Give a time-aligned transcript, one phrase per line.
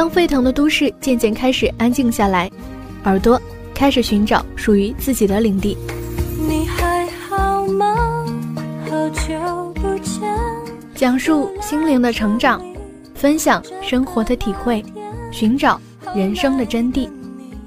[0.00, 2.50] 当沸腾的都市渐渐开始安静下来，
[3.04, 3.38] 耳朵
[3.74, 5.76] 开始寻找属于自己的领地。
[6.48, 8.24] 你还好吗？
[8.88, 10.22] 好久不见。
[10.94, 12.64] 讲述心灵的成长，
[13.14, 14.82] 分享生活的体会，
[15.30, 15.78] 寻找
[16.14, 17.06] 人生的真谛。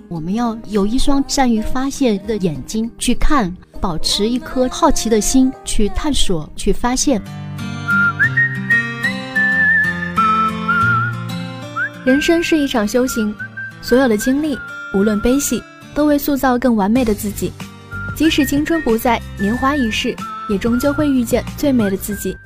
[0.08, 7.22] 我们要有一双善于发现的眼睛去看，保持一颗好奇的心去探索、去发现。
[12.06, 13.34] 人生是一场修行，
[13.82, 14.60] 所有的经历，
[14.94, 15.64] 无论悲喜，
[15.96, 17.50] 都为塑造更完美的自己。
[18.14, 20.14] 即使青春不在，年华已逝，
[20.50, 22.38] 也终究会遇见最美的自己。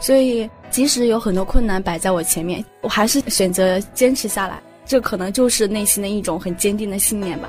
[0.00, 4.60] 所以，即使有很多困难摆在我前面，我还是选择坚持下来。
[4.84, 7.48] 这可能就是内心的一种很坚定的信念吧。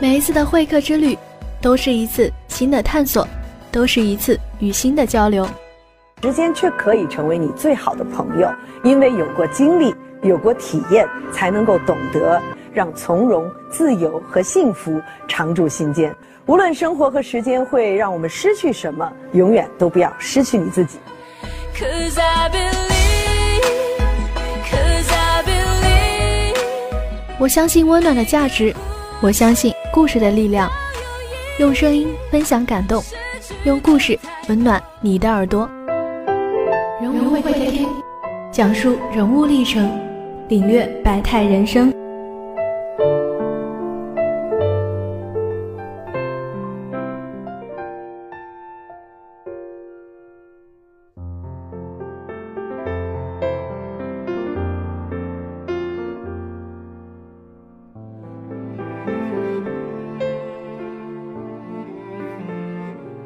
[0.00, 1.16] 每一次的会客之旅，
[1.60, 3.26] 都是一次新的探索，
[3.70, 5.48] 都是一次与新的交流。
[6.22, 8.52] 时间却可以成为你最好的朋友，
[8.82, 16.12] 因为有过经历，有过体验，才能够懂得让从容、自由和幸福常驻心间。
[16.46, 20.98] 无论生活和时间会让我们失去什么，永远都不要失去你自己。
[27.38, 28.74] 我相信温暖的价值，
[29.20, 30.68] 我相信故事的力量。
[31.60, 33.00] 用声音分享感动，
[33.62, 35.68] 用故事温暖你的耳朵。
[37.00, 37.86] 人物会客厅，
[38.50, 39.88] 讲述人物历程，
[40.48, 41.92] 领略百态人生。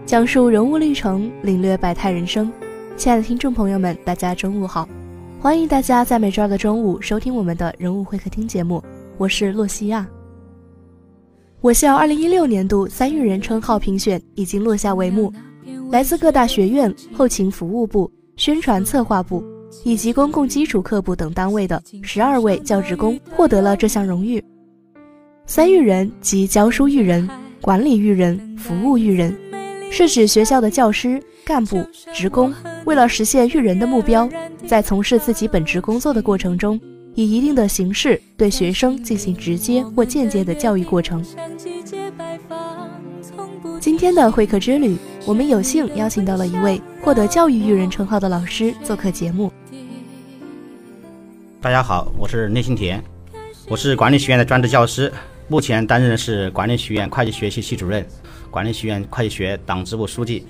[0.05, 2.53] 讲述人物历程，领略百态人生。
[2.97, 4.89] 亲爱的听众朋友们，大家中午好！
[5.41, 8.83] 欢迎大家在每周二的中午收听我们的人物会客厅节目，
[9.19, 10.07] 我是洛西亚。
[11.61, 15.33] 我校二零一六年度三育人称号评选已经落下帷幕，
[15.91, 19.43] 来自各大学院、后勤服务部、宣传策划部
[19.85, 24.43] 以及公共基础课部等单位的十二位教职工获得了这项荣誉。
[25.47, 27.29] 三育人即教书育人、
[27.61, 29.37] 管理育人、服务育人。
[29.95, 32.51] 是指学校的教师、干部、职工
[32.87, 34.27] 为了实现育人的目标，
[34.67, 36.81] 在从事自己本职工作的过程中，
[37.15, 41.23] 以一定的形式对学生进行直接或间接的教育过程。
[43.79, 44.97] 今天的会客之旅，
[45.27, 49.53] 我们有幸邀请到了一位获得教育育人称号的老师做客节目。
[51.61, 52.99] 大家好，我是聂新田，
[53.69, 55.13] 我是管理学院的专职教师，
[55.49, 58.03] 目前担任的是管理学院会计学系系主任。
[58.51, 60.47] 管理学院会计学党支部书记，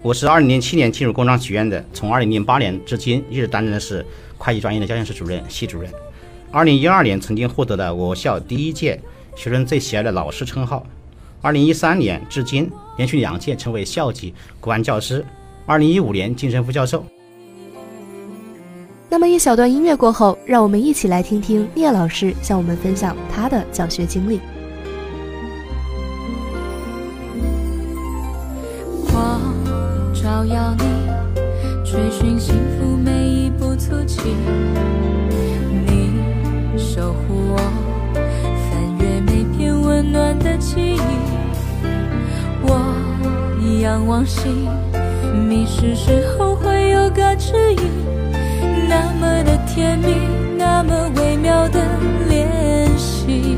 [0.00, 4.06] 我是二零零七年进入工商学院的，从二零零八年至今一直担任的是
[4.38, 5.90] 会计专业的教研室主任、系主任。
[6.52, 8.98] 二零一二年曾经获得了我校第一届
[9.34, 10.86] 学生最喜爱的老师称号。
[11.42, 15.24] 二零一三年至今连续两届成为校级国安教师。
[15.66, 17.04] 二零一五年晋升副教授。
[19.08, 24.40] 那么一小段音乐过后，让我们一起来听听聂老师向我们分享他的教学经历。
[32.28, 34.20] 寻幸福每一步足迹。
[35.86, 36.12] 你
[36.76, 37.56] 守护我，
[38.12, 41.00] 翻阅每片温暖的记忆。
[42.60, 42.94] 我
[43.82, 44.68] 仰望星，
[45.48, 47.90] 迷失时候会有个指引。
[48.86, 50.14] 那么的甜蜜，
[50.58, 51.80] 那么微妙的
[52.28, 53.56] 联系，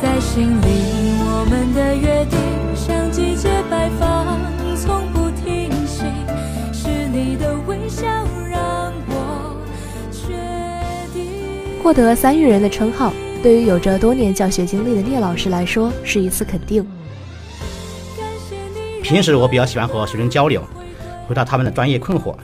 [0.00, 0.66] 在心里
[1.20, 2.38] 我们的约定，
[11.84, 13.12] 获得三育人的称号，
[13.42, 16.82] 对于有着多年教学经历的聂老师来说是一次肯定。
[19.02, 20.62] 平时我比较喜欢和学生交流，
[21.28, 22.34] 回答他们的专业困惑，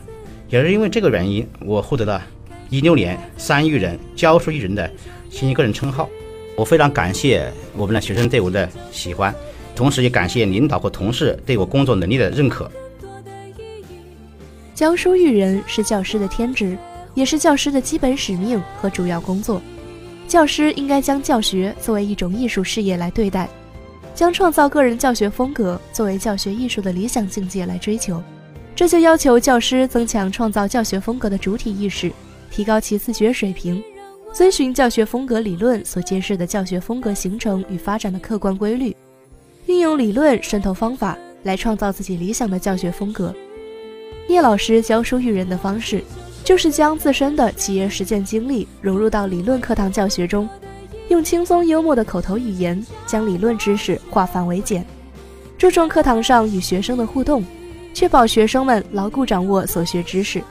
[0.50, 2.22] 也是因为这个原因，我获得了
[2.68, 4.90] 一六年三育人教书育人的
[5.30, 6.06] 新一个人称号。
[6.54, 9.34] 我非常感谢我们的学生对我的喜欢，
[9.74, 12.70] 同时也感谢领导和同事对我工作能力的认可。
[14.74, 16.76] 教书育人是教师的天职。
[17.20, 19.60] 也是教师的基本使命和主要工作。
[20.26, 23.46] 教师应该将教学作为一种艺术事业来对待，
[24.14, 28.22] 将创造个人教学风格作为教学艺术的理想境界来追求。
[28.74, 32.10] 这就要求教师增强创造教学风格的主体意识，
[32.50, 33.84] 提高其自觉水平，
[34.32, 38.96] 遵循教学风格理论所揭示的教学风格形成与发展的客观规律，
[39.66, 43.34] 运用理论渗透方法来创造自己理想的教学风格。
[44.26, 46.02] 聂老师教书育人的方式，
[46.50, 50.48] 就是将自身的企业实践经历融入到理论课堂教学中，
[51.08, 54.84] 用轻松幽默的口头语言将理论知识化繁为简，
[55.56, 57.44] 注重课堂上与学生的互动，
[57.94, 60.42] 确保学生们牢固掌握所学知识。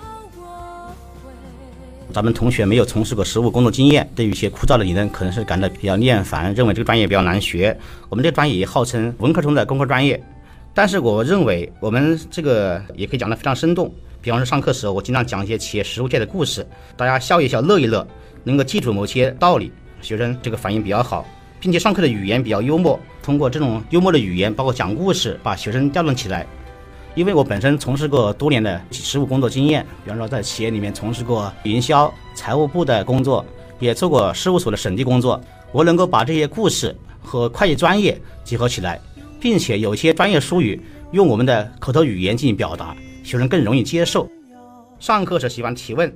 [2.13, 7.77] 咱们同学没有从事过实务工作经验，对于一些枯燥的理论可能是感到比较厌烦，认为这个专业比较难学。
[8.07, 10.23] 我们这个专业也号称文科中的工科专业，
[10.73, 13.93] 但是我认为我们这个也可以讲得非常生动。
[14.21, 16.65] 比方说上课时候，我经常讲一些企业实务界的故事，
[16.97, 18.05] 大家笑一笑，乐一乐，
[18.43, 19.71] 能够记住某些道理，
[20.01, 21.25] 学生这个反应比较好，
[21.59, 26.45] 并且上课的语言比较幽默，通过这种幽默的语言，包括讲故事，把学生调动起来。
[27.15, 33.45] 因为我本身从事过多年的实务工作经验，比方说在企业里面从事过营销、财务部的工作，
[33.79, 35.41] 也做过事务所的审计工作。
[35.71, 38.99] 我能够把这些故事和会计专业结合起来，
[39.39, 40.79] 并且有些专业术语
[41.11, 44.29] 用我们的口头语言进行表达，学生更容易接受。
[44.99, 46.13] 上课时喜欢提问，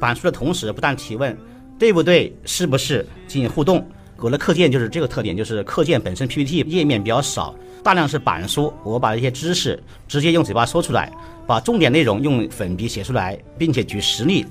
[0.00, 1.36] 板书的同时不但提问，
[1.78, 2.34] 对不对？
[2.44, 3.06] 是不是？
[3.26, 3.86] 进行互动。
[4.18, 7.54] 我的课件就是这个特点，就是课件本身 PPT 页面比较少。
[7.82, 11.12] 大量是板书，我把一些知识直接用嘴巴说出来，
[11.46, 14.46] 把重点内容用粉笔写出来，并且举实例，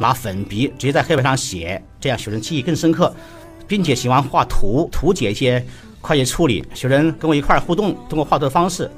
[0.00, 3.14] 拿粉笔直接在黑板上写，这样学生记忆更深刻，
[3.68, 5.64] 并且喜欢画图，图解一些
[6.00, 6.64] 会计处理。
[6.74, 8.90] 学生跟我一块互动，通过画图的方式，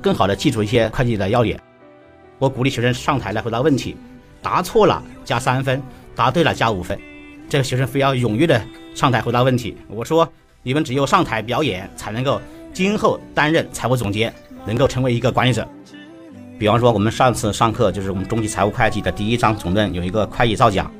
[0.00, 1.60] 更好的记住一些会计的要点。
[2.42, 3.96] 我鼓励学生上台来回答问题，
[4.42, 5.80] 答错了加三分，
[6.16, 6.98] 答对了加五分。
[7.48, 8.60] 这个学生非要踊跃的
[8.96, 9.76] 上台回答问题。
[9.86, 10.28] 我说，
[10.64, 12.42] 你们只有上台表演才能够。
[12.72, 14.34] 今后担任财务总监，
[14.66, 15.64] 能够成为一个管理者。
[16.58, 20.90] 比方说，我们上次上课就是我们中级财务会计的第一章总论有一个会计造假，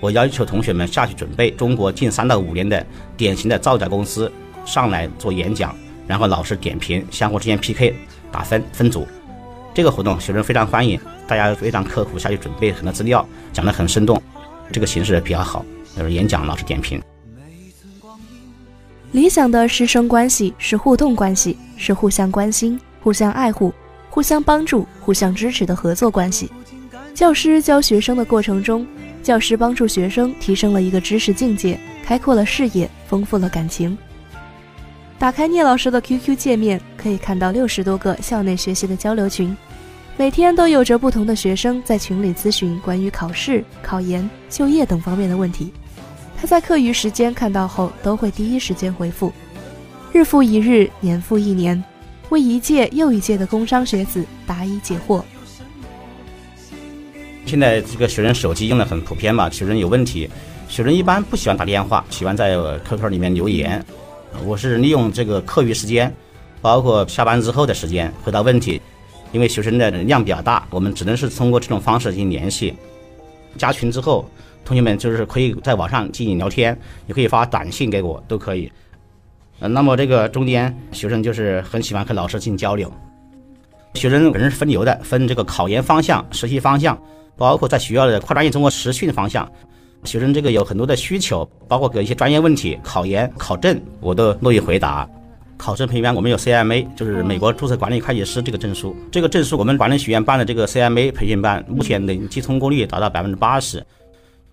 [0.00, 2.84] 我要求同学们下去准备中国近三到五年的
[3.16, 4.30] 典型的造假公司，
[4.66, 5.74] 上来做演讲，
[6.06, 7.94] 然后老师点评，相互之间 PK
[8.30, 9.08] 打分分组。
[9.80, 14.22] 这个活动学生非常欢迎，大家非常刻苦下去准备很多资料，讲得很生动，
[14.70, 15.64] 这个形式比较好，
[15.96, 17.00] 就是演讲老师点评。
[19.12, 23.72] 理想的师生关系是互动关系，是互相关心、互相爱护、
[24.10, 26.52] 互相帮助、互相支持的合作关系。
[27.14, 28.86] 教师教学生的过程中，
[29.22, 33.96] 教师帮助学生提升了一个知识境界，开阔了视野，丰富了感情。
[35.18, 39.54] 打开聂老师的 QQ 界面，可以看到六十多个校内学习的交流群，
[40.16, 45.72] 每天都有着不同的学生在群里咨询关于考试、考研、就业等方面的问题。
[46.38, 49.32] 他在课余时间看到后，都会第一时间回复。
[50.12, 51.82] 日复一日，年复一年，
[52.28, 55.22] 为一届又一届的工商学子答疑解惑。
[57.46, 60.28] 现在这个学生手机用的很普遍嘛，学生有问题，
[60.68, 62.56] 学生一般不喜欢打电话，喜欢在
[62.88, 63.84] QQ 里面留言。
[64.44, 66.14] 我是利用这个课余时间，
[66.60, 68.80] 包括下班之后的时间回答问题，
[69.32, 72.74] 因为学生的量比较大，我们只能是通过这种方式进行联系。
[73.56, 74.28] 加群之后。
[74.62, 76.78] 同学们就是可以在网上进行聊天，
[77.08, 78.70] 也可以发短信给我，都可以。
[79.58, 82.92] 呃，那么这个中间学生就是很喜欢和老师进行交流。
[83.94, 86.96] 学生本身是分流的，分这个考研方向、实习方向，
[87.36, 89.50] 包括在学校的跨专业综合实训方向。
[90.04, 95.08] 学生这个有很多的需求，包括给一些专业问题、考研、考证，我都乐意回答。
[95.60, 98.96] 考证培训班我们有 CMA，就是美国注册管理会计师这个证书。
[99.12, 103.84] 这个证书我们管理学院办的这个 CMA 培训班，目前累计通过率达到百分之八十。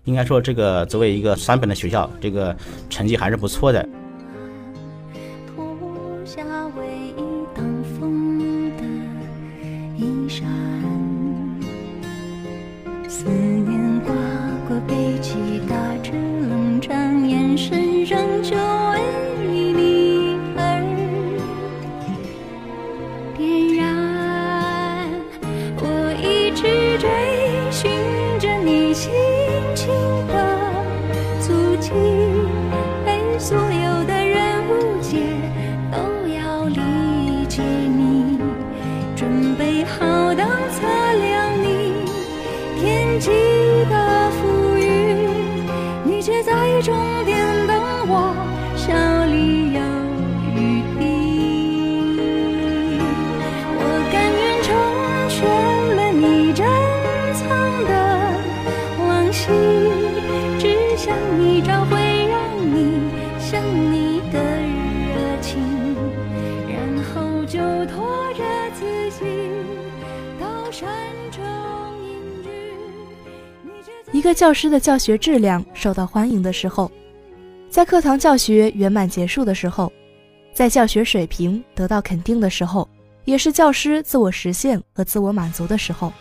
[0.04, 2.54] 应该说，这个作为一个三本的学校，这个
[2.90, 3.88] 成绩还是不错的。
[23.40, 23.77] again.
[74.10, 76.90] 一个教师的教学质量受到欢迎的时候，
[77.70, 79.90] 在课堂教学圆满结束的时候，
[80.52, 82.86] 在教学水平得到肯定的时候，
[83.24, 86.12] 也是教师自我实现和自我满足的时候。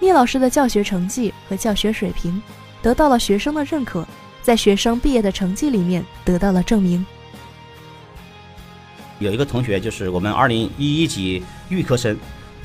[0.00, 2.42] 聂老师的教学成绩和教学水平
[2.80, 4.02] 得到了学生的认可，
[4.42, 7.04] 在学生毕业的成绩里面得到了证明。
[9.18, 12.18] 有一个同学就是我们二零一一级预科生，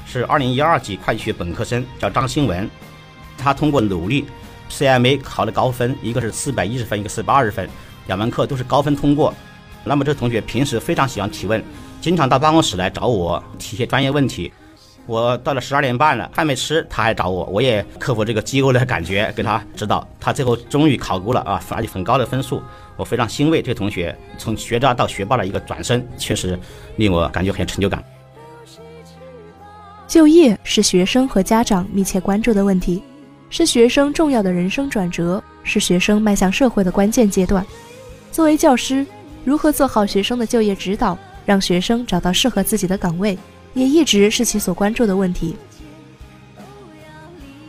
[0.05, 2.69] 是二零一二级会计学本科生，叫张新文。
[3.37, 4.25] 他通过努力
[4.71, 7.69] ，CMA 考了高分，一个是四百一十分，一个四百二十分，
[8.07, 9.33] 两门课都是高分通过。
[9.83, 11.61] 那么这同学平时非常喜欢提问，
[11.99, 14.53] 经常到办公室来找我提些专业问题。
[15.07, 20.07] 我到了十二点半了，饭没吃，他还找我，我也克服这个饥饿的感觉，给他指导。
[20.19, 22.61] 他最后终于考过了啊，而且很高的分数。
[22.97, 26.57] 我非常欣慰，这个同学从学渣到学霸的一个转身，确实
[26.95, 28.03] 令我感觉很有成就感。
[30.07, 33.03] 就业是学生和家长密切关注的问题，
[33.49, 37.65] 是学生重要的人生转折，是学生迈向社会的关键阶段。
[38.31, 39.05] 作为教师，
[39.43, 43.37] 如何做好学生的就业指导，让学生找到适合自己的岗位，
[43.75, 45.55] 也一直是其所关注的问题。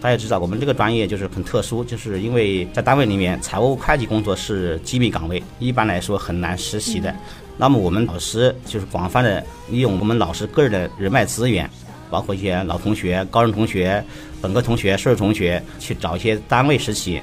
[0.00, 7.14] 大家知道，我们这个专业就是很特殊，就是因为在单位里面，财务会计工作是机密岗位，一般来说很难实习的。
[7.58, 11.68] 那么我们老师就是广泛的利用我们老师个人的人脉资源，
[12.08, 14.04] 包括一些老同学、高中同学、
[14.40, 17.20] 本科同学、硕士同学，去找一些单位实习。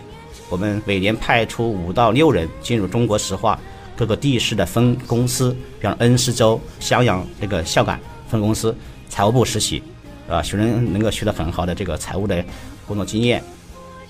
[0.49, 3.57] 我们每年派出五到六人进入中国石化
[3.95, 7.97] 各个地市的分公司，比方恩施州、襄阳这个孝感
[8.33, 8.75] 分公司
[9.07, 9.81] 财务部实习，
[10.27, 12.43] 啊，学生能够学得很好的这个财务的。
[12.85, 13.41] 工作经验，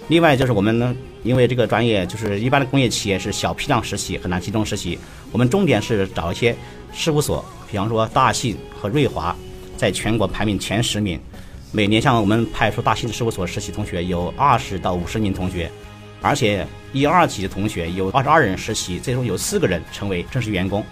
[0.07, 4.97] 另外就是我们呢，因为这个专业就是一般的工业企业是小批量实习，很难集中实习。
[5.31, 6.55] 我们重点是找一些
[6.91, 9.35] 事务所，比方说大信和瑞华，
[9.77, 11.19] 在全国排名前十名。
[11.71, 15.71] 每年像我们派出大信事务所实习同学有二十到五十名同学，
[16.19, 20.83] 而且一二级的同学有二十二人实习，最终有四个人成为正式员工。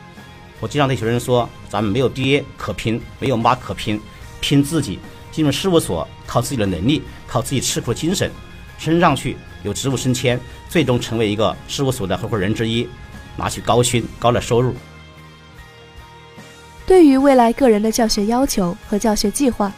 [0.61, 3.99] 我经常对学生说，咱们没有爹可拼，没有妈可拼，
[4.39, 4.97] 拼自己。
[5.31, 8.29] 进入事务所，靠自己的能力，靠自己吃苦的精神，
[8.77, 10.39] 升上去有职务升迁，
[10.69, 12.87] 最终成为一个事务所的合伙人之一，
[13.37, 14.75] 拿取高薪高的收入。
[16.85, 19.71] 对于未来个人的教学要求和教学计划，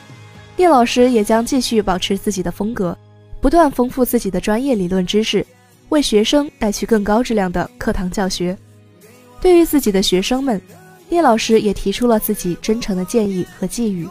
[0.58, 2.98] 聂老师也将继续保持自己的风格，
[3.40, 5.46] 不断丰富自己的专业理论知识，
[5.90, 8.58] 为学生带去更高质量的课堂教学。
[9.44, 10.60] 对于自己的学生们，
[11.10, 14.08] 聂老师也提出了自己真诚的建议和寄语。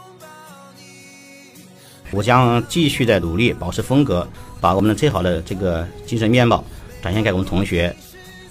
[2.10, 4.28] 我将继续的努力，保持风格，
[4.60, 6.62] 把我们的最好的这个精神面貌
[7.02, 7.96] 展现给我们同学，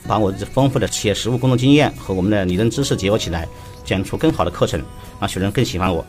[0.08, 3.48] 把我丰富的企业实务工作经验和我们的理论知识结合起来，
[3.86, 4.82] 讲出更好的课程，
[5.20, 6.04] 让学生更喜欢我。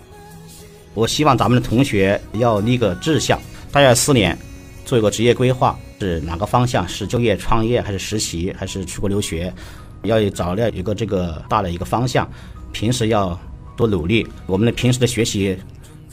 [0.94, 3.38] 我希望咱们的同学要立个志向，
[3.70, 4.38] 大学四年
[4.86, 6.88] 做一个职业规划，是哪个方向？
[6.88, 9.52] 是就业、创业，还是实习，还是出国留学？
[10.04, 12.28] 要找到一个这个大的一个方向。
[12.72, 13.38] 平时要
[13.76, 15.58] 多努力，我们的平时的学习。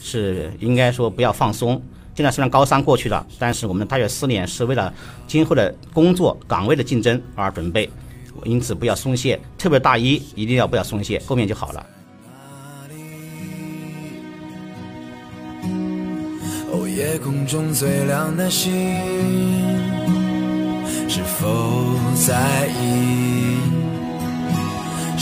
[0.02, 1.78] 是应该说不要放松。
[2.14, 4.90] 现在虽然高三过去了，但是我们大学四年是为了
[5.26, 7.86] 今后的工作岗位的竞争而准备，
[8.44, 9.38] 因此不要松懈。
[9.58, 11.86] 特别大一一定要不要松懈，后面就好了。
[16.72, 18.72] 哦，夜空中最亮的星，
[21.10, 21.94] 是否
[22.26, 23.49] 在意？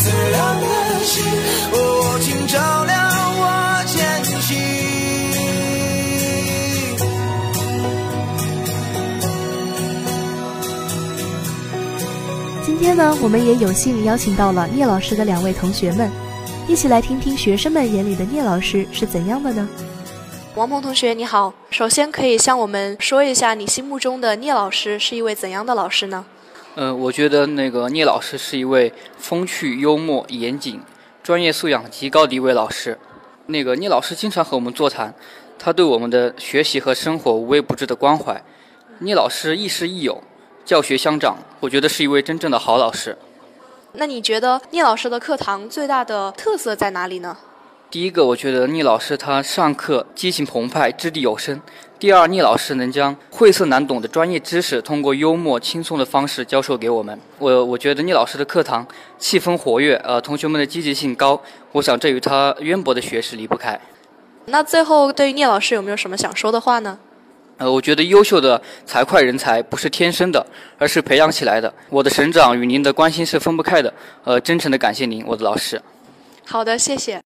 [0.00, 0.66] 最亮的
[1.04, 1.24] 星，
[1.72, 2.96] 哦，请照亮
[3.38, 3.42] 我
[3.86, 4.56] 前行。
[12.64, 16.10] 今天呢，我们也有幸邀请到了聂老师的两位同学们，
[16.68, 19.68] 一起来听听学生们眼里的聂老师是怎样的呢？
[20.54, 21.52] 王鹏同学，你好。
[21.70, 26.24] 首先，可以向我们说一下你心目中的聂老师是一位怎样的老师呢？
[26.78, 30.80] 呃，我觉得那个聂老师是一位风趣、幽默、严谨、
[31.24, 32.96] 专业素养极高的一位老师。
[33.46, 35.12] 那个聂老师经常和我们座谈，
[35.58, 38.40] 他对我们的学习和生活无微不至的关怀。
[39.00, 40.22] 聂老师亦师亦友，
[40.64, 43.18] 教学相长，我觉得是一位真正的好老师。
[43.94, 47.36] 那你觉得聂老师的课堂最大的特色在哪里呢？
[47.90, 51.58] 第一个，我觉得聂老师他上课激情澎湃，掷地有声；
[52.00, 57.18] 第二，聂老师能将晦涩难懂的专业知识通过幽默轻松的方式教授给我们。
[57.38, 58.86] 我我觉得聂老师的课堂
[59.18, 61.40] 气氛活跃，呃，同学们的积极性高。
[61.72, 63.78] 我想这与他渊博的学识离不开。
[64.46, 66.96] 那最后，对于聂老师有没有什么想说的话呢？
[67.56, 70.46] 呃，我觉得优秀的财会人才不是天生的，
[70.78, 71.72] 而是培养起来的。
[71.90, 73.92] 我的成长与您的关心是分不开的。
[74.22, 75.82] 呃，真诚的感谢您，我的老师。
[76.46, 77.20] 好的，谢谢。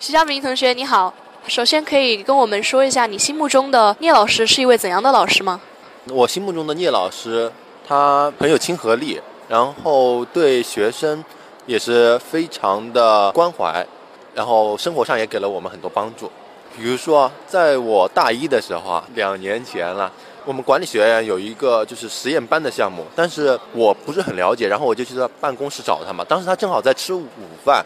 [0.00, 1.14] 徐佳明同学，你好。
[1.46, 5.60] 首先，可以跟我们说一下你心目中的聂老师是一位怎样的老师吗？
[6.08, 7.52] 我心目中的聂老师，
[7.86, 11.22] 他很有亲和力，然后对学生
[11.66, 13.86] 也是非常的关怀，
[14.34, 16.32] 然后生活上也给了我们很多帮助。
[16.74, 20.10] 比如说，在我大一的时候啊，两年前了，
[20.46, 26.24] 我们管理学院有一个就是实验班的项目，但是我不是很了解，然后我就去他办公室找他嘛。
[26.26, 27.26] 当时他正好在吃午
[27.62, 27.84] 饭。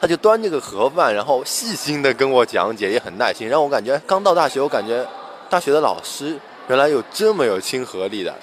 [0.00, 5.04] 他就端这个盒饭，然后细心的跟我讲解，也很耐心，让我感觉刚到大学，我感觉
[5.48, 6.38] 大学的老师
[6.68, 8.34] 原来有这么有亲和力的。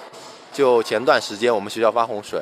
[0.52, 2.40] 就前段时间我们学校发洪水，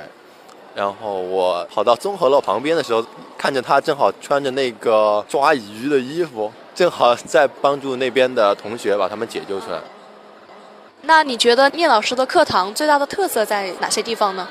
[0.75, 3.05] 然后我跑到综合楼旁边的时候，
[3.37, 9.79] 看着他正好穿着那个抓鱼的衣服，正好在帮助那边的同学把他们解救出来。
[11.03, 14.49] 那你觉得聂老师的课堂最大的特色在哪些地方呢？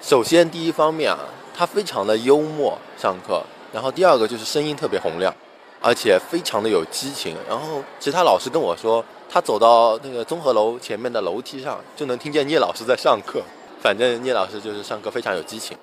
[0.00, 1.18] 首先第一方面啊，
[1.56, 3.42] 他非常的幽默，上课。
[3.72, 5.34] 然后第二个就是声音特别洪亮，
[5.80, 7.34] 而且非常的有激情。
[7.48, 13.42] 然后其他老师跟我说，他走到那个综合楼前面的楼梯上，就能听见聂老师在上课。
[13.80, 15.76] 反正聂老师就是上课非常有激情。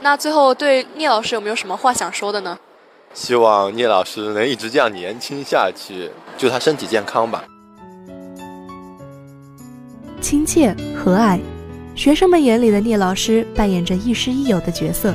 [0.00, 2.58] 那最后对聂老师有没有什么话想说的呢？
[3.12, 7.44] 希望聂老师能一直这样年轻下去，祝他身体健康吧。
[10.20, 11.38] 亲切和蔼，
[11.94, 15.14] 学生们眼里的聂老师扮演着亦师亦友的角色。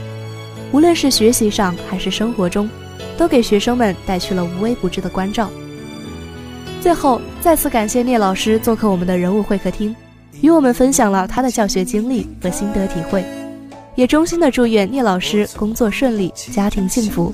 [0.71, 2.69] 无论是学习上还是生活中，
[3.17, 5.49] 都给学生们带去了无微不至的关照。
[6.81, 9.95] 最后，再次感谢聂老师做客我们的人物会客厅，
[10.41, 13.25] 与我们分享了他的教学经历和心得体会，
[13.95, 17.33] 也衷心的祝愿聂老师工作顺利，家庭幸福。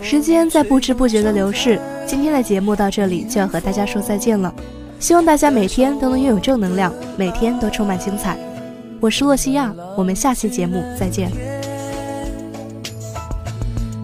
[0.00, 4.52] 时间在不知不觉的流逝，今天的节目到这里就要和大家说再见了。
[4.98, 8.36] 希望大家每天都能拥有正能量，每天都充满精彩。
[9.02, 11.28] 我是洛西亚，我们下期节目再见。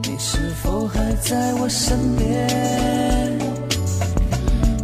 [0.02, 3.38] 你是否还在我身边？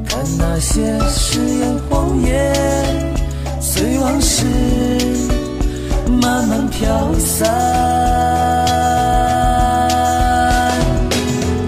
[0.07, 2.55] 看那些誓言谎言，
[3.61, 4.45] 随往事
[6.23, 7.51] 慢慢飘散。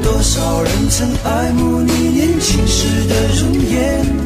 [0.04, 4.25] 多少人曾爱慕你年轻时的容颜？